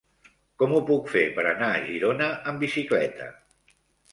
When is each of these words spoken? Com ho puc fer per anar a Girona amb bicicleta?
Com 0.61 0.71
ho 0.77 0.79
puc 0.87 1.11
fer 1.15 1.21
per 1.35 1.45
anar 1.51 1.69
a 1.75 1.83
Girona 1.91 2.31
amb 2.53 2.65
bicicleta? 2.67 3.29